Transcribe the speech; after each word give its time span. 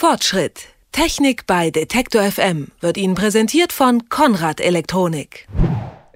Fortschritt. 0.00 0.68
Technik 0.92 1.46
bei 1.46 1.70
Detektor 1.70 2.22
FM 2.22 2.68
wird 2.80 2.96
Ihnen 2.96 3.14
präsentiert 3.14 3.70
von 3.70 4.08
Konrad 4.08 4.58
Elektronik. 4.58 5.46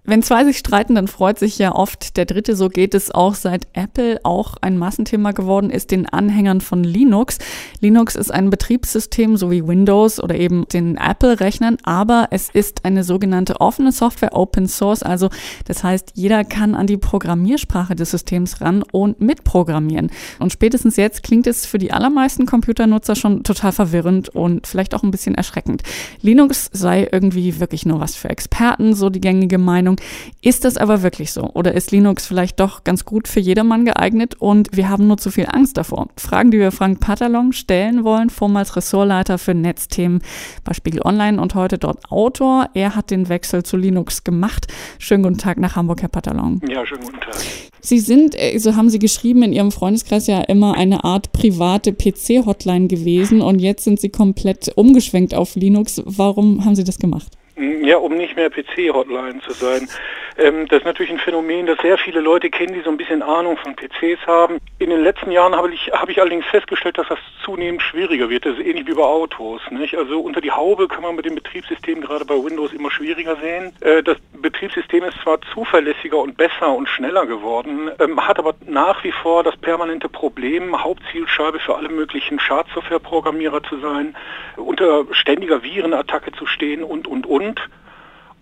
Wenn 0.06 0.22
zwei 0.22 0.44
sich 0.44 0.58
streiten, 0.58 0.94
dann 0.96 1.08
freut 1.08 1.38
sich 1.38 1.58
ja 1.58 1.74
oft 1.74 2.18
der 2.18 2.26
Dritte. 2.26 2.56
So 2.56 2.68
geht 2.68 2.94
es 2.94 3.10
auch 3.10 3.34
seit 3.34 3.68
Apple 3.72 4.20
auch 4.22 4.56
ein 4.60 4.76
Massenthema 4.76 5.32
geworden 5.32 5.70
ist, 5.70 5.90
den 5.90 6.06
Anhängern 6.06 6.60
von 6.60 6.84
Linux. 6.84 7.38
Linux 7.80 8.14
ist 8.14 8.30
ein 8.30 8.50
Betriebssystem, 8.50 9.38
so 9.38 9.50
wie 9.50 9.66
Windows 9.66 10.22
oder 10.22 10.34
eben 10.34 10.68
den 10.68 10.98
Apple-Rechnern, 10.98 11.78
aber 11.84 12.28
es 12.32 12.50
ist 12.50 12.84
eine 12.84 13.02
sogenannte 13.02 13.62
offene 13.62 13.92
Software, 13.92 14.36
Open 14.36 14.68
Source. 14.68 15.02
Also 15.02 15.30
das 15.64 15.82
heißt, 15.82 16.12
jeder 16.12 16.44
kann 16.44 16.74
an 16.74 16.86
die 16.86 16.98
Programmiersprache 16.98 17.94
des 17.94 18.10
Systems 18.10 18.60
ran 18.60 18.82
und 18.82 19.22
mitprogrammieren. 19.22 20.10
Und 20.38 20.52
spätestens 20.52 20.96
jetzt 20.96 21.22
klingt 21.22 21.46
es 21.46 21.64
für 21.64 21.78
die 21.78 21.92
allermeisten 21.92 22.44
Computernutzer 22.44 23.16
schon 23.16 23.42
total 23.42 23.72
verwirrend 23.72 24.28
und 24.28 24.66
vielleicht 24.66 24.94
auch 24.94 25.02
ein 25.02 25.10
bisschen 25.10 25.34
erschreckend. 25.34 25.82
Linux 26.20 26.68
sei 26.74 27.08
irgendwie 27.10 27.58
wirklich 27.58 27.86
nur 27.86 28.00
was 28.00 28.16
für 28.16 28.28
Experten, 28.28 28.92
so 28.92 29.08
die 29.08 29.22
gängige 29.22 29.56
Meinung. 29.56 29.93
Meinung. 29.94 30.34
Ist 30.42 30.64
das 30.64 30.76
aber 30.76 31.02
wirklich 31.02 31.32
so? 31.32 31.50
Oder 31.54 31.74
ist 31.74 31.90
Linux 31.90 32.26
vielleicht 32.26 32.60
doch 32.60 32.84
ganz 32.84 33.04
gut 33.04 33.28
für 33.28 33.40
jedermann 33.40 33.84
geeignet 33.84 34.34
und 34.38 34.68
wir 34.72 34.88
haben 34.88 35.06
nur 35.06 35.16
zu 35.16 35.30
viel 35.30 35.46
Angst 35.50 35.76
davor? 35.76 36.08
Fragen, 36.16 36.50
die 36.50 36.58
wir 36.58 36.70
Frank 36.70 37.00
Patalon 37.00 37.52
stellen 37.52 38.04
wollen, 38.04 38.30
vormals 38.30 38.76
Ressortleiter 38.76 39.38
für 39.38 39.54
Netzthemen 39.54 40.22
bei 40.64 40.74
Spiegel 40.74 41.02
Online 41.02 41.40
und 41.40 41.54
heute 41.54 41.78
dort 41.78 42.10
Autor. 42.10 42.68
Er 42.74 42.94
hat 42.94 43.10
den 43.10 43.28
Wechsel 43.28 43.62
zu 43.62 43.76
Linux 43.76 44.24
gemacht. 44.24 44.66
Schönen 44.98 45.22
guten 45.22 45.38
Tag 45.38 45.58
nach 45.58 45.76
Hamburg, 45.76 46.02
Herr 46.02 46.08
Patalon. 46.08 46.60
Ja, 46.68 46.84
schönen 46.86 47.04
guten 47.04 47.20
Tag. 47.20 47.36
Sie 47.80 47.98
sind, 47.98 48.34
äh, 48.34 48.58
so 48.58 48.76
haben 48.76 48.88
Sie 48.88 48.98
geschrieben, 48.98 49.42
in 49.42 49.52
Ihrem 49.52 49.70
Freundeskreis 49.70 50.26
ja 50.26 50.40
immer 50.40 50.74
eine 50.74 51.04
Art 51.04 51.32
private 51.32 51.92
PC-Hotline 51.92 52.88
gewesen 52.88 53.40
und 53.42 53.58
jetzt 53.58 53.84
sind 53.84 54.00
Sie 54.00 54.08
komplett 54.08 54.72
umgeschwenkt 54.74 55.34
auf 55.34 55.54
Linux. 55.54 56.02
Warum 56.04 56.64
haben 56.64 56.76
Sie 56.76 56.84
das 56.84 56.98
gemacht? 56.98 57.36
Ja, 57.56 57.98
um 57.98 58.16
nicht 58.16 58.34
mehr 58.34 58.50
PC-Hotline 58.50 59.40
zu 59.40 59.52
sein. 59.52 59.88
Ähm, 60.36 60.66
das 60.66 60.80
ist 60.80 60.84
natürlich 60.84 61.12
ein 61.12 61.18
Phänomen, 61.18 61.66
das 61.66 61.78
sehr 61.78 61.96
viele 61.98 62.20
Leute 62.20 62.50
kennen, 62.50 62.74
die 62.74 62.80
so 62.80 62.90
ein 62.90 62.96
bisschen 62.96 63.22
Ahnung 63.22 63.56
von 63.56 63.76
PCs 63.76 64.26
haben. 64.26 64.58
In 64.80 64.90
den 64.90 65.04
letzten 65.04 65.30
Jahren 65.30 65.54
habe 65.54 65.72
ich, 65.72 65.92
habe 65.92 66.10
ich 66.10 66.20
allerdings 66.20 66.44
festgestellt, 66.46 66.98
dass 66.98 67.06
das 67.08 67.18
zunehmend 67.44 67.82
schwieriger 67.82 68.28
wird. 68.28 68.44
Das 68.44 68.58
ist 68.58 68.66
ähnlich 68.66 68.88
wie 68.88 68.94
bei 68.94 69.04
Autos. 69.04 69.60
Nicht? 69.70 69.96
Also 69.96 70.20
unter 70.20 70.40
die 70.40 70.50
Haube 70.50 70.88
kann 70.88 71.02
man 71.02 71.14
mit 71.14 71.26
dem 71.26 71.36
Betriebssystem 71.36 72.00
gerade 72.00 72.24
bei 72.24 72.34
Windows 72.34 72.72
immer 72.72 72.90
schwieriger 72.90 73.36
sehen. 73.36 73.72
Äh, 73.80 74.02
das 74.02 74.16
Betriebssystem 74.32 75.04
ist 75.04 75.18
zwar 75.22 75.38
zuverlässiger 75.52 76.18
und 76.18 76.36
besser 76.36 76.74
und 76.74 76.88
schneller 76.88 77.26
geworden, 77.26 77.90
ähm, 78.00 78.26
hat 78.26 78.40
aber 78.40 78.54
nach 78.66 79.04
wie 79.04 79.12
vor 79.12 79.44
das 79.44 79.56
permanente 79.56 80.08
Problem, 80.08 80.82
Hauptzielscheibe 80.82 81.60
für 81.60 81.76
alle 81.76 81.88
möglichen 81.88 82.40
Schadsoftware-Programmierer 82.40 83.62
zu 83.62 83.78
sein, 83.78 84.16
unter 84.56 85.04
ständiger 85.12 85.62
Virenattacke 85.62 86.32
zu 86.32 86.46
stehen 86.46 86.82
und, 86.82 87.06
und, 87.06 87.26
und. 87.26 87.43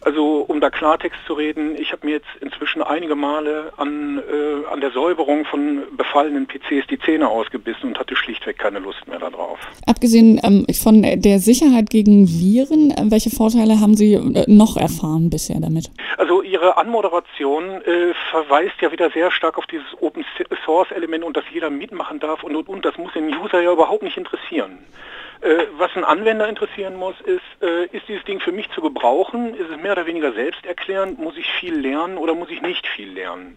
Also 0.05 0.45
um 0.49 0.61
da 0.61 0.69
Klartext 0.69 1.19
zu 1.27 1.35
reden, 1.35 1.77
ich 1.77 1.93
habe 1.93 2.07
mir 2.07 2.13
jetzt 2.15 2.27
inzwischen 2.41 2.83
einige 2.83 3.15
Male 3.15 3.73
an, 3.77 4.19
äh, 4.19 4.67
an 4.69 4.81
der 4.81 4.91
Säuberung 4.91 5.45
von 5.45 5.83
befallenen 5.97 6.49
PCs 6.49 6.89
die 6.91 6.99
Zähne 6.99 7.29
ausgebissen 7.29 7.91
und 7.91 7.99
hatte 8.01 8.17
schlichtweg 8.17 8.59
keine 8.59 8.81
Lust 8.81 9.07
mehr 9.07 9.21
darauf. 9.21 9.61
Abgesehen 9.87 10.41
ähm, 10.43 10.67
von 10.75 11.03
der 11.03 11.39
Sicherheit 11.39 11.91
gegen 11.91 12.27
Viren, 12.27 12.91
äh, 12.91 13.11
welche 13.11 13.31
Vorteile 13.31 13.79
haben 13.79 13.95
Sie 13.95 14.15
äh, 14.15 14.45
noch 14.49 14.77
erfahren 14.77 15.31
bisher 15.31 15.61
damit? 15.61 15.89
Also 16.19 16.43
Ihre 16.43 16.77
Anmoderation 16.79 17.83
äh, 17.83 18.13
verweist 18.31 18.81
ja 18.81 18.91
wieder 18.91 19.09
sehr 19.11 19.31
stark 19.31 19.57
auf 19.57 19.67
dieses 19.67 19.87
Open 20.01 20.25
Source 20.65 20.91
Element 20.91 21.23
und 21.23 21.37
dass 21.37 21.45
jeder 21.53 21.71
mitmachen 21.71 22.19
darf 22.19 22.43
und 22.43 22.57
und 22.57 22.69
und. 22.69 22.85
Das 22.85 22.99
muss 22.99 23.13
den 23.13 23.33
User 23.39 23.61
ja 23.61 23.73
überhaupt 23.73 24.03
nicht 24.03 24.17
interessieren. 24.17 24.79
Äh, 25.43 25.67
was 25.77 25.91
ein 25.97 26.05
Anwender 26.05 26.49
interessieren 26.49 26.95
muss, 26.95 27.21
ist, 27.23 27.43
äh, 27.63 27.87
ist 27.87 28.07
dieses 28.07 28.25
Ding 28.25 28.39
für 28.39 28.53
mich 28.53 28.71
zu 28.71 28.81
gebrauchen? 28.81 29.55
Ist 29.55 29.71
es 29.71 29.77
mehr 29.77 29.93
oder 29.93 30.07
weniger 30.07 30.33
selbsterklärend? 30.33 31.19
Muss 31.19 31.37
ich 31.37 31.51
viel 31.59 31.75
lernen 31.75 32.17
oder 32.17 32.35
muss 32.35 32.49
ich 32.51 32.63
nicht 32.63 32.87
viel 32.87 33.13
lernen? 33.13 33.57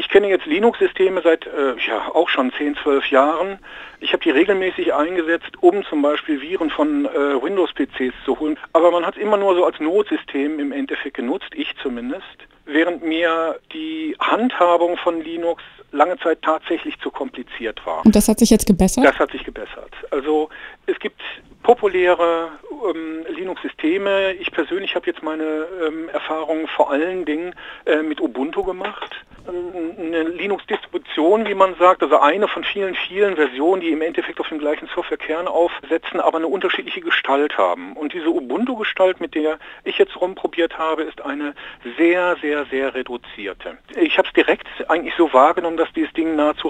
Ich 0.00 0.08
kenne 0.08 0.28
jetzt 0.28 0.46
Linux-Systeme 0.46 1.20
seit 1.22 1.46
äh, 1.46 1.74
ja 1.86 2.08
auch 2.14 2.28
schon 2.28 2.52
10, 2.52 2.76
12 2.76 3.10
Jahren. 3.10 3.58
Ich 3.98 4.12
habe 4.12 4.22
die 4.22 4.30
regelmäßig 4.30 4.94
eingesetzt, 4.94 5.60
um 5.60 5.84
zum 5.84 6.02
Beispiel 6.02 6.40
Viren 6.40 6.70
von 6.70 7.04
äh, 7.04 7.42
Windows-PCs 7.42 8.14
zu 8.24 8.38
holen. 8.38 8.56
Aber 8.72 8.92
man 8.92 9.04
hat 9.04 9.16
es 9.16 9.22
immer 9.22 9.36
nur 9.36 9.56
so 9.56 9.64
als 9.64 9.80
Notsystem 9.80 10.60
im 10.60 10.70
Endeffekt 10.70 11.16
genutzt, 11.16 11.50
ich 11.52 11.74
zumindest. 11.82 12.24
Während 12.64 13.02
mir 13.02 13.58
die 13.72 14.14
Handhabung 14.20 14.96
von 14.98 15.20
Linux 15.20 15.64
lange 15.90 16.16
Zeit 16.18 16.42
tatsächlich 16.42 16.98
zu 17.00 17.10
kompliziert 17.10 17.84
war. 17.84 18.06
Und 18.06 18.14
das 18.14 18.28
hat 18.28 18.38
sich 18.38 18.50
jetzt 18.50 18.66
gebessert? 18.66 19.04
Das 19.04 19.18
hat 19.18 19.32
sich 19.32 19.42
gebessert. 19.42 19.90
Also 20.12 20.48
es 20.86 20.98
gibt 21.00 21.20
populäre 21.64 22.52
ähm, 22.94 23.26
Linux-Systeme. 23.34 24.34
Ich 24.34 24.52
persönlich 24.52 24.94
habe 24.94 25.06
jetzt 25.06 25.24
meine 25.24 25.66
ähm, 25.86 26.08
Erfahrungen 26.10 26.68
vor 26.68 26.92
allen 26.92 27.24
Dingen 27.24 27.54
äh, 27.84 28.02
mit 28.02 28.20
Ubuntu 28.20 28.62
gemacht. 28.62 29.24
Eine 29.48 30.24
Linux-Distribution, 30.24 31.46
wie 31.46 31.54
man 31.54 31.74
sagt, 31.76 32.02
also 32.02 32.18
eine 32.18 32.48
von 32.48 32.64
vielen, 32.64 32.94
vielen 32.94 33.36
Versionen, 33.36 33.80
die 33.80 33.90
im 33.90 34.02
Endeffekt 34.02 34.40
auf 34.40 34.48
dem 34.48 34.58
gleichen 34.58 34.88
Softwarekern 34.94 35.48
aufsetzen, 35.48 36.20
aber 36.20 36.36
eine 36.36 36.48
unterschiedliche 36.48 37.00
Gestalt 37.00 37.56
haben. 37.56 37.94
Und 37.94 38.12
diese 38.12 38.28
Ubuntu-Gestalt, 38.28 39.20
mit 39.20 39.34
der 39.34 39.58
ich 39.84 39.96
jetzt 39.96 40.20
rumprobiert 40.20 40.76
habe, 40.76 41.04
ist 41.04 41.22
eine 41.22 41.54
sehr, 41.96 42.36
sehr, 42.42 42.66
sehr 42.66 42.94
reduzierte. 42.94 43.78
Ich 43.96 44.18
habe 44.18 44.28
es 44.28 44.34
direkt 44.34 44.66
eigentlich 44.88 45.14
so 45.16 45.32
wahrgenommen, 45.32 45.78
dass 45.78 45.90
dieses 45.94 46.12
Ding 46.12 46.36
nahezu 46.36 46.68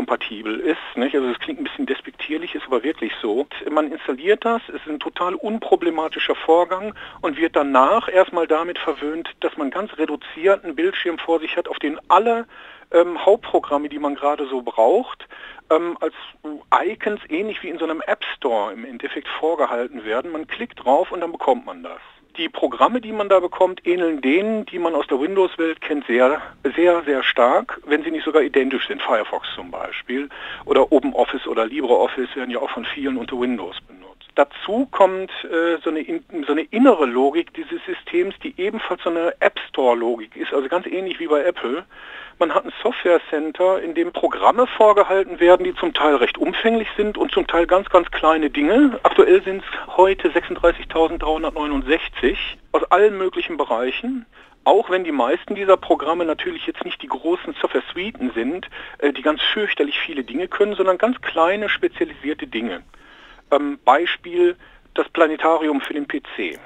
rentnerkompatibel 0.00 0.60
ist. 0.60 0.78
Nicht? 0.96 1.14
Also 1.14 1.28
es 1.28 1.38
klingt 1.38 1.60
ein 1.60 1.64
bisschen 1.64 1.86
despektierlich, 1.86 2.54
ist 2.54 2.66
aber 2.66 2.82
wirklich 2.82 3.12
so. 3.20 3.46
Man 3.70 3.92
installiert 3.92 4.44
das, 4.44 4.62
es 4.68 4.76
ist 4.76 4.88
ein 4.88 5.00
total 5.00 5.34
unproblematischer 5.34 6.34
Vorgang 6.34 6.94
und 7.20 7.36
wird 7.36 7.56
danach 7.56 8.08
erstmal 8.08 8.46
damit 8.46 8.78
verwöhnt, 8.78 9.30
dass 9.40 9.56
man 9.56 9.70
ganz 9.70 9.96
reduzierten 9.98 10.74
Bildschirm 10.74 11.18
vor 11.18 11.40
sich 11.40 11.56
hat, 11.56 11.68
auf 11.68 11.78
den 11.78 11.98
alle 12.08 12.46
ähm, 12.92 13.24
Hauptprogramme, 13.24 13.88
die 13.88 13.98
man 13.98 14.14
gerade 14.14 14.46
so 14.48 14.62
braucht, 14.62 15.28
ähm, 15.70 15.96
als 16.00 16.14
Icons 16.84 17.20
ähnlich 17.28 17.62
wie 17.62 17.68
in 17.68 17.78
so 17.78 17.84
einem 17.84 18.02
App 18.06 18.24
Store 18.36 18.72
im 18.72 18.84
Endeffekt 18.84 19.28
vorgehalten 19.28 20.04
werden. 20.04 20.32
Man 20.32 20.46
klickt 20.46 20.84
drauf 20.84 21.12
und 21.12 21.20
dann 21.20 21.32
bekommt 21.32 21.66
man 21.66 21.82
das. 21.82 22.00
Die 22.40 22.48
Programme, 22.48 23.02
die 23.02 23.12
man 23.12 23.28
da 23.28 23.38
bekommt, 23.38 23.86
ähneln 23.86 24.22
denen, 24.22 24.64
die 24.64 24.78
man 24.78 24.94
aus 24.94 25.06
der 25.06 25.20
Windows-Welt 25.20 25.82
kennt, 25.82 26.06
sehr, 26.06 26.40
sehr, 26.74 27.02
sehr 27.02 27.22
stark, 27.22 27.78
wenn 27.84 28.02
sie 28.02 28.10
nicht 28.10 28.24
sogar 28.24 28.40
identisch 28.40 28.88
sind. 28.88 29.02
Firefox 29.02 29.46
zum 29.54 29.70
Beispiel 29.70 30.30
oder 30.64 30.90
OpenOffice 30.90 31.46
oder 31.46 31.66
LibreOffice 31.66 32.34
werden 32.36 32.50
ja 32.50 32.60
auch 32.60 32.70
von 32.70 32.86
vielen 32.86 33.18
unter 33.18 33.38
Windows 33.38 33.76
benutzt. 33.86 33.99
Dazu 34.40 34.88
kommt 34.90 35.30
äh, 35.44 35.76
so, 35.84 35.90
eine, 35.90 36.02
so, 36.46 36.52
eine, 36.52 36.62
innere 36.62 37.04
Logik 37.04 37.52
dieses 37.52 37.84
Systems, 37.84 38.34
die 38.42 38.54
ebenfalls 38.56 39.02
so 39.02 39.10
eine 39.10 39.34
App 39.40 39.60
Store-Logik 39.68 40.34
ist, 40.34 40.54
also 40.54 40.66
ganz 40.66 40.86
ähnlich 40.86 41.20
wie 41.20 41.26
bei 41.26 41.44
Apple. 41.44 41.84
Man 42.38 42.54
hat 42.54 42.64
ein 42.64 42.72
Software 42.82 43.20
Center, 43.28 43.82
in 43.82 43.94
dem 43.94 44.14
Programme 44.14 44.66
vorgehalten 44.66 45.40
werden, 45.40 45.64
die 45.64 45.74
zum 45.74 45.92
Teil 45.92 46.14
recht 46.14 46.38
umfänglich 46.38 46.88
sind 46.96 47.18
und 47.18 47.32
zum 47.32 47.46
Teil 47.46 47.66
ganz, 47.66 47.90
ganz 47.90 48.10
kleine 48.10 48.48
Dinge. 48.48 48.98
Aktuell 49.02 49.42
sind 49.42 49.62
es 49.62 49.66
heute 49.94 50.30
36.369 50.30 52.38
aus 52.72 52.84
allen 52.84 53.18
möglichen 53.18 53.58
Bereichen. 53.58 54.24
Auch 54.64 54.88
wenn 54.88 55.04
die 55.04 55.12
meisten 55.12 55.54
dieser 55.54 55.76
Programme 55.76 56.24
natürlich 56.24 56.66
jetzt 56.66 56.86
nicht 56.86 57.02
die 57.02 57.08
großen 57.08 57.54
Software-Suiten 57.60 58.30
sind, 58.34 58.70
äh, 59.00 59.12
die 59.12 59.20
ganz 59.20 59.42
fürchterlich 59.52 59.98
viele 59.98 60.24
Dinge 60.24 60.48
können, 60.48 60.76
sondern 60.76 60.96
ganz 60.96 61.20
kleine 61.20 61.68
spezialisierte 61.68 62.46
Dinge. 62.46 62.82
Ähm, 63.50 63.78
Beispiel 63.84 64.56
das 64.94 65.08
Planetarium 65.08 65.80
für 65.80 65.94
den 65.94 66.06
PC. 66.06 66.58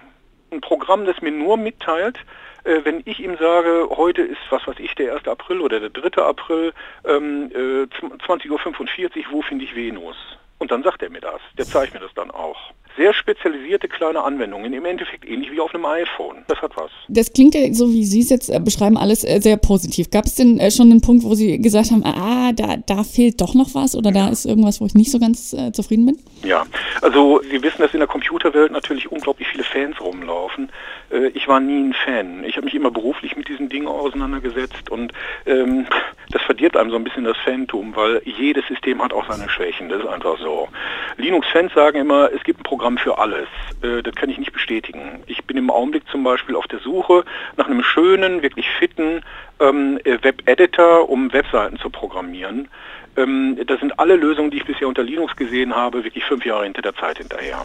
Ein 0.50 0.60
Programm, 0.60 1.04
das 1.04 1.20
mir 1.20 1.32
nur 1.32 1.56
mitteilt, 1.56 2.18
äh, 2.64 2.80
wenn 2.84 3.02
ich 3.04 3.20
ihm 3.20 3.36
sage, 3.36 3.88
heute 3.90 4.22
ist, 4.22 4.40
was 4.50 4.66
weiß 4.66 4.78
ich, 4.78 4.94
der 4.94 5.14
1. 5.14 5.28
April 5.28 5.60
oder 5.60 5.80
der 5.80 5.90
3. 5.90 6.22
April, 6.22 6.72
ähm, 7.04 7.50
äh, 7.54 7.86
20.45 8.26 8.50
Uhr, 8.50 9.32
wo 9.32 9.42
finde 9.42 9.64
ich 9.64 9.74
Venus? 9.74 10.16
Und 10.58 10.70
dann 10.70 10.82
sagt 10.82 11.02
er 11.02 11.10
mir 11.10 11.20
das. 11.20 11.40
Der 11.58 11.66
zeigt 11.66 11.94
mir 11.94 12.00
das 12.00 12.14
dann 12.14 12.30
auch 12.30 12.72
sehr 12.96 13.12
spezialisierte 13.12 13.88
kleine 13.88 14.22
Anwendungen, 14.22 14.72
im 14.72 14.84
Endeffekt 14.84 15.24
ähnlich 15.28 15.50
wie 15.50 15.60
auf 15.60 15.74
einem 15.74 15.84
iPhone. 15.84 16.44
Das 16.48 16.60
hat 16.62 16.76
was. 16.76 16.90
Das 17.08 17.32
klingt 17.32 17.54
ja 17.54 17.60
so, 17.72 17.90
wie 17.90 18.04
Sie 18.04 18.20
es 18.20 18.30
jetzt 18.30 18.48
äh, 18.48 18.60
beschreiben, 18.60 18.96
alles 18.96 19.24
äh, 19.24 19.40
sehr 19.40 19.56
positiv. 19.56 20.10
Gab 20.10 20.24
es 20.24 20.36
denn 20.36 20.58
äh, 20.58 20.70
schon 20.70 20.90
einen 20.90 21.00
Punkt, 21.00 21.24
wo 21.24 21.34
Sie 21.34 21.60
gesagt 21.60 21.90
haben, 21.90 22.04
ah, 22.04 22.52
da, 22.52 22.76
da 22.86 23.04
fehlt 23.04 23.40
doch 23.40 23.54
noch 23.54 23.74
was 23.74 23.94
oder 23.96 24.12
da 24.12 24.28
ist 24.28 24.46
irgendwas, 24.46 24.80
wo 24.80 24.86
ich 24.86 24.94
nicht 24.94 25.10
so 25.10 25.18
ganz 25.18 25.52
äh, 25.52 25.72
zufrieden 25.72 26.06
bin? 26.06 26.18
Ja, 26.44 26.64
also 27.02 27.42
Sie 27.50 27.62
wissen, 27.62 27.82
dass 27.82 27.92
in 27.92 28.00
der 28.00 28.08
Computerwelt 28.08 28.72
natürlich 28.72 29.10
unglaublich 29.10 29.48
viele 29.48 29.64
Fans 29.64 30.00
rumlaufen. 30.00 30.70
Äh, 31.10 31.28
ich 31.28 31.48
war 31.48 31.60
nie 31.60 31.88
ein 31.88 31.94
Fan. 32.04 32.44
Ich 32.44 32.56
habe 32.56 32.64
mich 32.64 32.74
immer 32.74 32.90
beruflich 32.90 33.36
mit 33.36 33.48
diesen 33.48 33.68
Dingen 33.68 33.88
auseinandergesetzt 33.88 34.90
und 34.90 35.12
ähm, 35.46 35.86
das 36.30 36.42
verdirbt 36.42 36.76
einem 36.76 36.90
so 36.90 36.96
ein 36.96 37.04
bisschen 37.04 37.24
das 37.24 37.36
Fantum, 37.38 37.94
weil 37.94 38.22
jedes 38.24 38.66
System 38.66 39.02
hat 39.02 39.12
auch 39.12 39.28
seine 39.28 39.48
Schwächen. 39.48 39.88
Das 39.88 40.00
ist 40.00 40.08
einfach 40.08 40.38
so. 40.38 40.44
So. 40.44 40.68
Linux-Fans 41.16 41.72
sagen 41.72 41.98
immer, 41.98 42.30
es 42.32 42.44
gibt 42.44 42.60
ein 42.60 42.64
Programm 42.64 42.83
für 42.98 43.18
alles. 43.18 43.48
Äh, 43.82 44.02
das 44.02 44.14
kann 44.14 44.30
ich 44.30 44.38
nicht 44.38 44.52
bestätigen. 44.52 45.22
Ich 45.26 45.44
bin 45.44 45.56
im 45.56 45.70
Augenblick 45.70 46.04
zum 46.10 46.22
Beispiel 46.22 46.54
auf 46.54 46.66
der 46.66 46.78
Suche 46.78 47.24
nach 47.56 47.66
einem 47.66 47.82
schönen, 47.82 48.42
wirklich 48.42 48.68
fitten 48.78 49.22
ähm, 49.60 49.98
Web-Editor, 50.04 51.08
um 51.08 51.32
Webseiten 51.32 51.78
zu 51.78 51.90
programmieren. 51.90 52.68
Ähm, 53.16 53.58
das 53.66 53.80
sind 53.80 53.98
alle 53.98 54.16
Lösungen, 54.16 54.50
die 54.50 54.58
ich 54.58 54.64
bisher 54.64 54.86
unter 54.86 55.02
Linux 55.02 55.34
gesehen 55.36 55.74
habe, 55.74 56.04
wirklich 56.04 56.24
fünf 56.24 56.44
Jahre 56.44 56.64
hinter 56.64 56.82
der 56.82 56.94
Zeit 56.94 57.18
hinterher. 57.18 57.64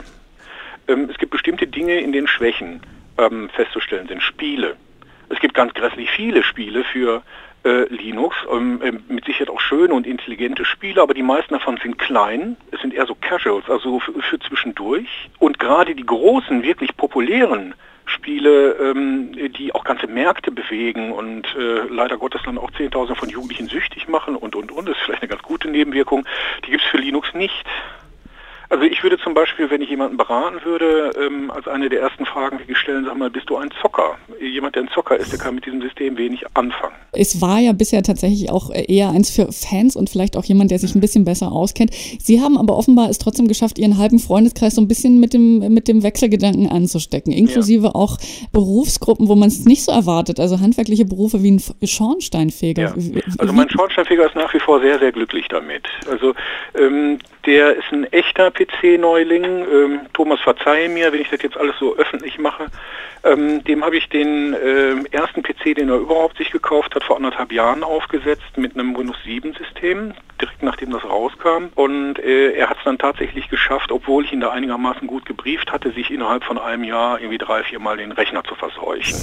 Ähm, 0.87 1.09
es 1.11 1.17
gibt 1.17 1.31
bestimmte 1.31 1.67
Dinge, 1.67 1.99
in 1.99 2.11
denen 2.11 2.27
Schwächen 2.27 2.81
festzustellen 3.53 4.07
sind. 4.07 4.23
Spiele. 4.23 4.77
Es 5.27 5.41
gibt 5.41 5.53
ganz 5.53 5.73
grässlich 5.73 6.09
viele 6.09 6.41
Spiele 6.41 6.85
für 6.85 7.21
äh, 7.63 7.83
Linux, 7.93 8.35
ähm, 8.51 8.81
äh, 8.81 8.93
mit 9.11 9.25
Sicherheit 9.25 9.49
auch 9.49 9.59
schöne 9.59 9.93
und 9.93 10.07
intelligente 10.07 10.65
Spiele, 10.65 11.01
aber 11.01 11.13
die 11.13 11.23
meisten 11.23 11.53
davon 11.53 11.77
sind 11.81 11.97
klein. 11.99 12.57
Es 12.71 12.81
sind 12.81 12.93
eher 12.93 13.05
so 13.05 13.15
Casuals, 13.15 13.69
also 13.69 13.99
für, 13.99 14.13
für 14.13 14.39
zwischendurch. 14.39 15.29
Und 15.39 15.59
gerade 15.59 15.95
die 15.95 16.05
großen, 16.05 16.63
wirklich 16.63 16.95
populären 16.95 17.73
Spiele, 18.05 18.71
ähm, 18.73 19.31
die 19.57 19.73
auch 19.73 19.83
ganze 19.83 20.07
Märkte 20.07 20.51
bewegen 20.51 21.11
und 21.11 21.47
äh, 21.55 21.83
leider 21.89 22.17
Gottes 22.17 22.41
dann 22.43 22.57
auch 22.57 22.71
Zehntausende 22.71 23.19
von 23.19 23.29
Jugendlichen 23.29 23.67
süchtig 23.67 24.07
machen 24.07 24.35
und, 24.35 24.55
und, 24.55 24.71
und, 24.71 24.87
das 24.87 24.97
ist 24.97 25.03
vielleicht 25.03 25.21
eine 25.21 25.29
ganz 25.29 25.43
gute 25.43 25.69
Nebenwirkung, 25.69 26.25
die 26.65 26.71
gibt 26.71 26.83
es 26.83 26.89
für 26.89 26.97
Linux 26.97 27.33
nicht. 27.33 27.63
Also 28.71 28.83
ich 28.83 29.01
würde 29.01 29.17
zum 29.17 29.33
Beispiel, 29.33 29.67
wenn 29.71 29.81
ich 29.81 29.89
jemanden 29.89 30.15
beraten 30.15 30.63
würde, 30.63 31.11
ähm, 31.19 31.49
als 31.49 31.67
eine 31.67 31.89
der 31.89 32.01
ersten 32.01 32.25
Fragen 32.27 32.59
wirklich 32.59 32.77
stellen, 32.77 33.03
sag 33.03 33.17
mal, 33.17 33.31
bist 33.31 33.49
du 33.49 33.57
ein 33.57 33.69
Zocker? 33.81 34.15
Jemand, 34.39 34.75
der 34.75 34.83
ein 34.83 34.89
Zocker 34.89 35.17
ist, 35.17 35.31
der 35.31 35.39
kann 35.39 35.55
mit 35.55 35.65
diesem 35.65 35.81
System 35.81 36.17
wenig 36.17 36.45
anfangen. 36.53 36.93
Es 37.11 37.41
war 37.41 37.59
ja 37.59 37.73
bisher 37.73 38.03
tatsächlich 38.03 38.51
auch 38.51 38.69
eher 38.71 39.09
eins 39.09 39.31
für 39.31 39.51
Fans 39.51 39.95
und 39.95 40.11
vielleicht 40.11 40.37
auch 40.37 40.45
jemand, 40.45 40.69
der 40.69 40.77
sich 40.77 40.93
ein 40.93 41.01
bisschen 41.01 41.25
besser 41.25 41.51
auskennt. 41.51 41.91
Sie 41.93 42.41
haben 42.41 42.59
aber 42.59 42.77
offenbar 42.77 43.09
es 43.09 43.17
trotzdem 43.17 43.47
geschafft, 43.47 43.79
Ihren 43.79 43.97
halben 43.97 44.19
Freundeskreis 44.19 44.75
so 44.75 44.81
ein 44.81 44.87
bisschen 44.87 45.19
mit 45.19 45.33
dem, 45.33 45.73
mit 45.73 45.87
dem 45.87 46.03
Wechselgedanken 46.03 46.69
anzustecken, 46.69 47.33
inklusive 47.33 47.87
ja. 47.87 47.95
auch 47.95 48.17
Berufsgruppen, 48.53 49.27
wo 49.27 49.35
man 49.35 49.47
es 49.47 49.65
nicht 49.65 49.83
so 49.83 49.91
erwartet, 49.91 50.39
also 50.39 50.59
handwerkliche 50.59 51.05
Berufe 51.05 51.41
wie 51.41 51.51
ein 51.51 51.61
Schornsteinfeger. 51.83 52.83
Ja. 52.83 53.21
Also 53.39 53.51
mein 53.51 53.69
Schornsteinfeger 53.69 54.27
ist 54.27 54.35
nach 54.35 54.53
wie 54.53 54.59
vor 54.59 54.79
sehr, 54.79 54.99
sehr 54.99 55.11
glücklich 55.11 55.47
damit. 55.47 55.87
Also 56.07 56.35
ähm, 56.79 57.17
der 57.47 57.75
ist 57.75 57.91
ein 57.91 58.03
echter 58.05 58.51
PC-Neuling. 58.59 59.43
Ähm, 59.43 59.99
Thomas, 60.13 60.39
verzeihe 60.41 60.89
mir, 60.89 61.11
wenn 61.11 61.21
ich 61.21 61.29
das 61.29 61.41
jetzt 61.41 61.57
alles 61.57 61.77
so 61.79 61.95
öffentlich 61.95 62.37
mache. 62.37 62.67
Ähm, 63.23 63.63
dem 63.63 63.83
habe 63.83 63.97
ich 63.97 64.09
den 64.09 64.53
äh, 64.53 64.95
ersten 65.11 65.43
PC, 65.43 65.75
den 65.75 65.89
er 65.89 65.97
überhaupt 65.97 66.37
sich 66.37 66.51
gekauft 66.51 66.95
hat, 66.95 67.03
vor 67.03 67.17
anderthalb 67.17 67.51
Jahren 67.51 67.83
aufgesetzt 67.83 68.57
mit 68.57 68.75
einem 68.75 68.97
Windows 68.97 69.17
7 69.23 69.53
System, 69.53 70.13
direkt 70.41 70.63
nachdem 70.63 70.91
das 70.91 71.03
rauskam. 71.03 71.69
Und 71.75 72.19
äh, 72.19 72.51
er 72.53 72.69
hat 72.69 72.77
es 72.77 72.83
dann 72.83 72.97
tatsächlich 72.97 73.49
geschafft, 73.49 73.91
obwohl 73.91 74.25
ich 74.25 74.33
ihn 74.33 74.41
da 74.41 74.51
einigermaßen 74.51 75.07
gut 75.07 75.25
gebrieft 75.25 75.71
hatte, 75.71 75.91
sich 75.91 76.11
innerhalb 76.11 76.43
von 76.43 76.57
einem 76.57 76.83
Jahr 76.83 77.19
irgendwie 77.19 77.37
drei, 77.37 77.63
vier 77.63 77.79
Mal 77.79 77.97
den 77.97 78.11
Rechner 78.11 78.43
zu 78.43 78.55
verseuchen. 78.55 79.17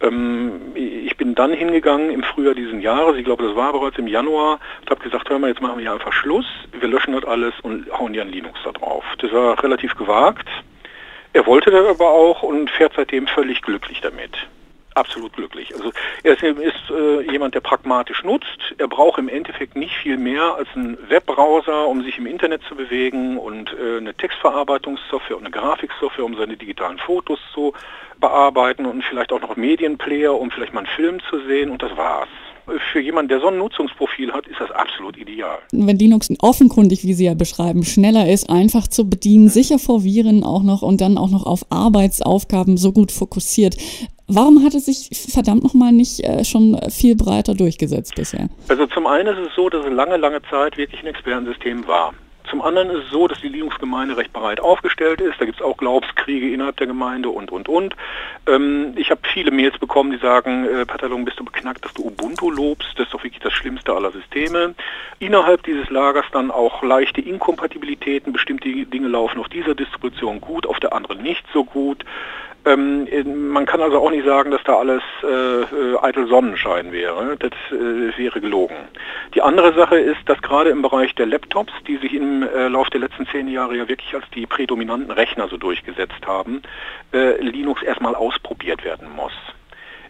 Ähm, 0.00 0.72
ich 0.74 1.16
bin 1.16 1.34
dann 1.34 1.52
hingegangen 1.52 2.10
im 2.10 2.22
Frühjahr 2.22 2.54
diesen 2.54 2.80
Jahres, 2.80 3.16
ich 3.16 3.24
glaube, 3.24 3.44
das 3.44 3.56
war 3.56 3.72
bereits 3.72 3.98
im 3.98 4.06
Januar, 4.06 4.58
und 4.80 4.90
habe 4.90 5.02
gesagt, 5.02 5.30
hör 5.30 5.38
mal, 5.38 5.48
jetzt 5.48 5.60
machen 5.60 5.76
wir 5.76 5.82
hier 5.82 5.92
einfach 5.92 6.12
Schluss, 6.12 6.46
wir 6.72 6.88
löschen 6.88 7.14
das 7.14 7.24
alles 7.24 7.54
und 7.62 7.90
hauen 7.92 8.12
hier 8.12 8.22
ein 8.22 8.32
Linux 8.32 8.58
da 8.64 8.72
drauf. 8.72 9.04
Das 9.18 9.32
war 9.32 9.62
relativ 9.62 9.94
gewagt. 9.94 10.48
Er 11.32 11.46
wollte 11.46 11.70
das 11.70 11.86
aber 11.86 12.10
auch 12.10 12.42
und 12.42 12.70
fährt 12.70 12.92
seitdem 12.96 13.26
völlig 13.26 13.62
glücklich 13.62 14.00
damit. 14.00 14.30
Absolut 14.94 15.32
glücklich. 15.32 15.74
Also 15.74 15.90
er 16.22 16.34
ist, 16.34 16.42
ist 16.42 16.90
äh, 16.90 17.30
jemand, 17.30 17.54
der 17.54 17.60
pragmatisch 17.60 18.22
nutzt. 18.22 18.74
Er 18.78 18.86
braucht 18.86 19.18
im 19.18 19.28
Endeffekt 19.28 19.74
nicht 19.74 19.96
viel 19.96 20.16
mehr 20.16 20.54
als 20.54 20.68
einen 20.76 20.96
Webbrowser, 21.08 21.88
um 21.88 22.02
sich 22.02 22.18
im 22.18 22.26
Internet 22.26 22.62
zu 22.68 22.76
bewegen 22.76 23.36
und 23.36 23.72
äh, 23.72 23.96
eine 23.98 24.14
Textverarbeitungssoftware 24.14 25.36
und 25.36 25.44
eine 25.44 25.50
Grafiksoftware, 25.50 26.24
um 26.24 26.36
seine 26.36 26.56
digitalen 26.56 26.98
Fotos 26.98 27.40
zu 27.52 27.72
bearbeiten 28.20 28.86
und 28.86 29.02
vielleicht 29.02 29.32
auch 29.32 29.40
noch 29.40 29.56
Medienplayer, 29.56 30.38
um 30.38 30.52
vielleicht 30.52 30.72
mal 30.72 30.80
einen 30.80 30.94
Film 30.94 31.18
zu 31.28 31.40
sehen 31.40 31.70
und 31.70 31.82
das 31.82 31.96
war's 31.96 32.28
für 32.92 33.00
jemanden, 33.00 33.28
der 33.28 33.40
so 33.40 33.48
ein 33.48 33.58
Nutzungsprofil 33.58 34.32
hat, 34.32 34.46
ist 34.46 34.60
das 34.60 34.70
absolut 34.70 35.16
ideal. 35.18 35.58
Wenn 35.72 35.98
Linux 35.98 36.28
offenkundig, 36.40 37.04
wie 37.04 37.14
Sie 37.14 37.26
ja 37.26 37.34
beschreiben, 37.34 37.84
schneller 37.84 38.30
ist, 38.30 38.48
einfach 38.48 38.88
zu 38.88 39.08
bedienen, 39.08 39.48
sicher 39.48 39.78
vor 39.78 40.04
Viren 40.04 40.44
auch 40.44 40.62
noch 40.62 40.82
und 40.82 41.00
dann 41.00 41.18
auch 41.18 41.30
noch 41.30 41.44
auf 41.44 41.66
Arbeitsaufgaben 41.70 42.76
so 42.76 42.92
gut 42.92 43.12
fokussiert, 43.12 43.76
Warum 44.26 44.64
hat 44.64 44.74
es 44.74 44.86
sich 44.86 45.10
verdammt 45.30 45.64
nochmal 45.64 45.92
nicht 45.92 46.20
äh, 46.20 46.44
schon 46.44 46.78
viel 46.90 47.14
breiter 47.14 47.54
durchgesetzt 47.54 48.14
bisher? 48.14 48.48
Also 48.68 48.86
zum 48.86 49.06
einen 49.06 49.36
ist 49.36 49.48
es 49.48 49.54
so, 49.54 49.68
dass 49.68 49.84
es 49.84 49.92
lange, 49.92 50.16
lange 50.16 50.40
Zeit 50.50 50.78
wirklich 50.78 51.00
ein 51.02 51.08
Expertensystem 51.08 51.86
war. 51.86 52.14
Zum 52.48 52.60
anderen 52.60 52.90
ist 52.90 53.06
es 53.06 53.10
so, 53.10 53.26
dass 53.26 53.40
die 53.40 53.48
Linux-Gemeinde 53.48 54.16
recht 54.16 54.32
breit 54.32 54.60
aufgestellt 54.60 55.20
ist. 55.20 55.40
Da 55.40 55.46
gibt 55.46 55.58
es 55.58 55.64
auch 55.64 55.78
Glaubenskriege 55.78 56.52
innerhalb 56.52 56.76
der 56.76 56.86
Gemeinde 56.86 57.30
und, 57.30 57.50
und, 57.50 57.68
und. 57.68 57.96
Ähm, 58.46 58.92
ich 58.96 59.10
habe 59.10 59.22
viele 59.32 59.50
Mails 59.50 59.78
bekommen, 59.78 60.10
die 60.10 60.18
sagen, 60.18 60.66
äh, 60.66 60.84
Patalon, 60.84 61.24
bist 61.24 61.40
du 61.40 61.44
beknackt, 61.44 61.84
dass 61.84 61.94
du 61.94 62.06
Ubuntu 62.06 62.50
lobst? 62.50 62.90
Das 62.96 63.06
ist 63.06 63.14
doch 63.14 63.24
wirklich 63.24 63.42
das 63.42 63.54
Schlimmste 63.54 63.94
aller 63.94 64.12
Systeme. 64.12 64.74
Innerhalb 65.20 65.62
dieses 65.62 65.88
Lagers 65.88 66.26
dann 66.32 66.50
auch 66.50 66.82
leichte 66.82 67.22
Inkompatibilitäten. 67.22 68.32
Bestimmte 68.32 68.68
Dinge 68.68 69.08
laufen 69.08 69.40
auf 69.40 69.48
dieser 69.48 69.74
Distribution 69.74 70.40
gut, 70.40 70.66
auf 70.66 70.80
der 70.80 70.92
anderen 70.92 71.22
nicht 71.22 71.44
so 71.52 71.64
gut. 71.64 72.04
Ähm, 72.66 73.06
man 73.50 73.66
kann 73.66 73.82
also 73.82 73.98
auch 73.98 74.10
nicht 74.10 74.24
sagen, 74.24 74.50
dass 74.50 74.62
da 74.64 74.76
alles 74.78 75.02
äh, 75.22 75.26
äh, 75.26 75.98
eitel 76.00 76.26
Sonnenschein 76.26 76.92
wäre. 76.92 77.36
Das 77.38 77.52
äh, 77.70 78.16
wäre 78.16 78.40
gelogen. 78.40 78.76
Die 79.34 79.42
andere 79.42 79.74
Sache 79.74 79.98
ist, 79.98 80.20
dass 80.26 80.40
gerade 80.40 80.70
im 80.70 80.80
Bereich 80.80 81.14
der 81.14 81.26
Laptops, 81.26 81.72
die 81.86 81.96
sich 81.98 82.14
im 82.14 82.42
äh, 82.42 82.68
Lauf 82.68 82.88
der 82.90 83.00
letzten 83.00 83.26
zehn 83.26 83.48
Jahre 83.48 83.76
ja 83.76 83.88
wirklich 83.88 84.14
als 84.14 84.24
die 84.34 84.46
prädominanten 84.46 85.10
Rechner 85.10 85.48
so 85.48 85.56
durchgesetzt 85.58 86.26
haben, 86.26 86.62
äh, 87.12 87.40
Linux 87.42 87.82
erstmal 87.82 88.14
ausprobiert 88.14 88.84
werden 88.84 89.08
muss. 89.14 89.32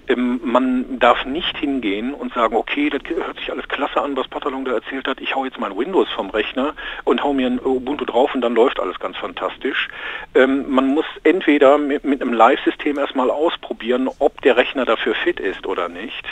Ähm, 0.08 0.40
man 0.44 0.98
darf 0.98 1.24
nicht 1.24 1.56
hingehen 1.56 2.12
und 2.12 2.34
sagen, 2.34 2.56
okay, 2.56 2.90
das 2.90 3.02
hört 3.08 3.38
sich 3.38 3.50
alles 3.50 3.66
klasse 3.68 4.00
an, 4.00 4.16
was 4.16 4.28
Patalon 4.28 4.64
da 4.64 4.72
erzählt 4.72 5.08
hat, 5.08 5.20
ich 5.20 5.34
hau 5.34 5.44
jetzt 5.44 5.58
mal 5.58 5.76
Windows 5.76 6.08
vom 6.10 6.30
Rechner 6.30 6.74
und 7.04 7.22
hau 7.22 7.32
mir 7.32 7.46
ein 7.46 7.58
Ubuntu 7.58 8.04
drauf 8.04 8.34
und 8.34 8.42
dann 8.42 8.54
läuft 8.54 8.80
alles 8.80 8.98
ganz 8.98 9.16
fantastisch. 9.16 9.88
Ähm, 10.34 10.66
man 10.68 10.88
muss 10.88 11.06
entweder 11.22 11.78
mit, 11.78 12.04
mit 12.04 12.20
einem 12.20 12.34
Live-System 12.34 12.98
erstmal 12.98 13.30
ausprobieren, 13.30 14.08
ob 14.18 14.42
der 14.42 14.56
Rechner 14.56 14.84
dafür 14.84 15.14
fit 15.14 15.40
ist 15.40 15.66
oder 15.66 15.88
nicht, 15.88 16.26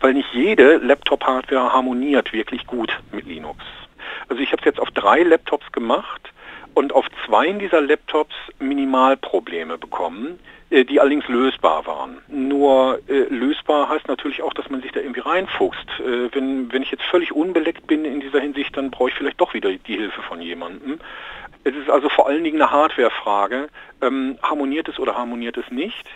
weil 0.00 0.14
nicht 0.14 0.32
jede 0.32 0.78
Laptop-Hardware 0.78 1.72
harmoniert 1.72 2.32
wirklich 2.32 2.66
gut 2.66 2.98
mit 3.12 3.26
Linux. 3.26 3.64
Also 4.28 4.42
ich 4.42 4.50
habe 4.50 4.60
es 4.60 4.66
jetzt 4.66 4.80
auf 4.80 4.90
drei 4.90 5.22
Laptops 5.22 5.70
gemacht 5.72 6.33
und 6.74 6.92
auf 6.92 7.06
zwei 7.26 7.50
dieser 7.52 7.80
Laptops 7.80 8.34
Minimalprobleme 8.58 9.78
bekommen. 9.78 10.38
Äh, 10.74 10.84
die 10.84 10.98
allerdings 10.98 11.28
lösbar 11.28 11.86
waren. 11.86 12.18
Nur 12.26 12.98
äh, 13.08 13.32
lösbar 13.32 13.88
heißt 13.88 14.08
natürlich 14.08 14.42
auch, 14.42 14.52
dass 14.54 14.70
man 14.70 14.82
sich 14.82 14.90
da 14.90 14.98
irgendwie 14.98 15.20
reinfuchst. 15.20 15.88
Äh, 16.00 16.34
wenn, 16.34 16.72
wenn 16.72 16.82
ich 16.82 16.90
jetzt 16.90 17.04
völlig 17.04 17.32
unbeleckt 17.32 17.86
bin 17.86 18.04
in 18.04 18.20
dieser 18.20 18.40
Hinsicht, 18.40 18.76
dann 18.76 18.90
brauche 18.90 19.10
ich 19.10 19.14
vielleicht 19.14 19.40
doch 19.40 19.54
wieder 19.54 19.70
die 19.70 19.96
Hilfe 19.96 20.20
von 20.22 20.40
jemandem. 20.40 20.98
Es 21.66 21.74
ist 21.74 21.88
also 21.88 22.10
vor 22.10 22.26
allen 22.26 22.44
Dingen 22.44 22.60
eine 22.60 22.70
Hardwarefrage. 22.70 23.68
Ähm, 24.02 24.38
harmoniert 24.42 24.86
es 24.88 24.98
oder 24.98 25.16
harmoniert 25.16 25.56
es 25.56 25.70
nicht? 25.70 26.06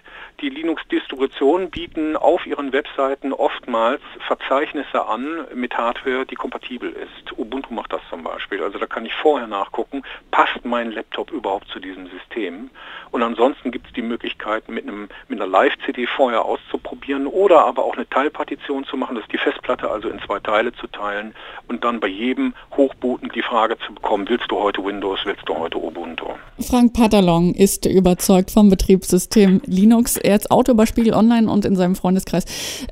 Die 0.40 0.50
Linux-Distributionen 0.50 1.70
bieten 1.70 2.16
auf 2.16 2.46
ihren 2.46 2.72
Webseiten 2.74 3.32
oftmals 3.32 4.02
Verzeichnisse 4.26 5.06
an 5.06 5.46
mit 5.54 5.76
Hardware, 5.76 6.26
die 6.26 6.34
kompatibel 6.34 6.90
ist. 6.90 7.38
Ubuntu 7.38 7.72
macht 7.72 7.94
das 7.94 8.02
zum 8.10 8.22
Beispiel. 8.22 8.62
Also 8.62 8.78
da 8.78 8.86
kann 8.86 9.06
ich 9.06 9.14
vorher 9.14 9.48
nachgucken, 9.48 10.02
passt 10.30 10.64
mein 10.64 10.92
Laptop 10.92 11.30
überhaupt 11.30 11.68
zu 11.68 11.80
diesem 11.80 12.08
System? 12.08 12.70
Und 13.10 13.22
ansonsten 13.22 13.70
gibt 13.70 13.86
es 13.86 13.92
die 13.94 14.02
Möglichkeit, 14.02 14.68
mit, 14.68 14.86
einem, 14.86 15.08
mit 15.28 15.40
einer 15.40 15.50
Live-CD 15.50 16.06
vorher 16.06 16.44
auszuprobieren 16.44 17.26
oder 17.26 17.64
aber 17.64 17.84
auch 17.84 17.96
eine 17.96 18.08
Teilpartition 18.08 18.84
zu 18.84 18.96
machen, 18.96 19.16
das 19.16 19.24
ist 19.24 19.32
die 19.32 19.38
Festplatte 19.38 19.90
also 19.90 20.08
in 20.08 20.20
zwei 20.20 20.40
Teile 20.40 20.72
zu 20.74 20.88
teilen 20.88 21.34
und 21.68 21.84
dann 21.84 22.00
bei 22.00 22.08
jedem 22.08 22.54
Hochbooten 22.76 23.30
die 23.30 23.42
Frage 23.42 23.78
zu 23.78 23.94
bekommen, 23.94 24.28
willst 24.28 24.50
du 24.50 24.58
heute 24.58 24.84
Windows, 24.84 25.20
willst 25.24 25.37
du 25.46 25.56
heute 25.56 25.78
Ubuntu? 25.78 26.26
Frank 26.60 26.92
Patalon 26.92 27.54
ist 27.54 27.86
überzeugt 27.86 28.50
vom 28.50 28.68
Betriebssystem 28.70 29.60
Linux 29.66 30.16
er 30.16 30.34
als 30.34 30.50
Autor 30.50 30.74
bei 30.74 30.86
Spiegel 30.86 31.14
Online 31.14 31.50
und 31.50 31.64
in 31.64 31.76
seinem 31.76 31.94
Freundeskreis 31.94 32.44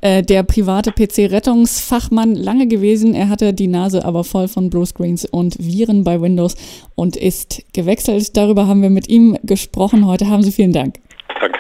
äh, 0.03 0.23
der 0.23 0.43
private 0.43 0.93
PC-Rettungsfachmann 0.93 2.35
lange 2.35 2.67
gewesen. 2.67 3.15
Er 3.15 3.29
hatte 3.29 3.53
die 3.53 3.67
Nase 3.67 4.05
aber 4.05 4.25
voll 4.25 4.49
von 4.49 4.71
Bluescreens 4.71 5.25
und 5.25 5.57
Viren 5.59 6.05
bei 6.05 6.21
Windows 6.21 6.55
und 6.95 7.17
ist 7.17 7.63
gewechselt. 7.73 8.37
Darüber 8.37 8.67
haben 8.67 8.83
wir 8.83 8.91
mit 8.91 9.09
ihm 9.09 9.37
gesprochen 9.43 10.07
heute. 10.07 10.29
Haben 10.29 10.43
Sie 10.43 10.53
vielen 10.53 10.73
Dank. 10.73 11.01
Danke. 11.41 11.59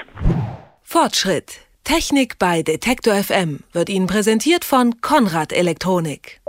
Fortschritt. 0.82 1.60
Technik 1.84 2.38
bei 2.38 2.62
Detektor 2.62 3.14
FM 3.14 3.60
wird 3.72 3.88
Ihnen 3.88 4.06
präsentiert 4.06 4.64
von 4.64 5.00
Konrad 5.00 5.52
Elektronik. 5.52 6.40